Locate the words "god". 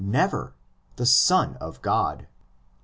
1.83-2.25